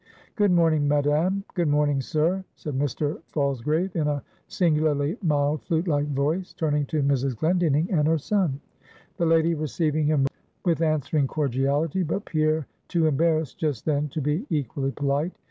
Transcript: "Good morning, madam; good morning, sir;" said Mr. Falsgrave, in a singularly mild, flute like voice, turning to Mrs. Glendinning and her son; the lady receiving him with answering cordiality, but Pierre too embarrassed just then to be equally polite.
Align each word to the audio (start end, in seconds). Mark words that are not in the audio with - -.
"Good 0.35 0.49
morning, 0.49 0.87
madam; 0.87 1.43
good 1.53 1.67
morning, 1.67 2.01
sir;" 2.01 2.43
said 2.55 2.73
Mr. 2.73 3.21
Falsgrave, 3.27 3.95
in 3.95 4.07
a 4.07 4.23
singularly 4.47 5.15
mild, 5.21 5.61
flute 5.61 5.87
like 5.87 6.07
voice, 6.07 6.53
turning 6.53 6.87
to 6.87 7.03
Mrs. 7.03 7.35
Glendinning 7.37 7.87
and 7.91 8.07
her 8.07 8.17
son; 8.17 8.59
the 9.17 9.27
lady 9.27 9.53
receiving 9.53 10.07
him 10.07 10.25
with 10.65 10.81
answering 10.81 11.27
cordiality, 11.27 12.01
but 12.01 12.25
Pierre 12.25 12.65
too 12.87 13.05
embarrassed 13.05 13.59
just 13.59 13.85
then 13.85 14.07
to 14.09 14.21
be 14.21 14.43
equally 14.49 14.89
polite. 14.89 15.33